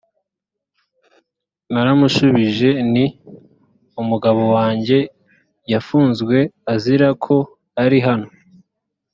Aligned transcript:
naramushubije 1.71 2.69
nti 2.91 3.05
umugabo 4.01 4.41
wanjye 4.55 4.97
yafunzwe 5.71 6.37
azira 6.73 7.07
ko 7.25 7.35
ari 7.83 7.99
hano 8.07 8.27